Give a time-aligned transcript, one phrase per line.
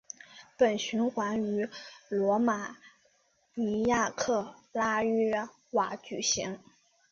[0.57, 1.69] 本循环于
[2.09, 2.75] 罗马
[3.53, 6.57] 尼亚克拉约瓦举行。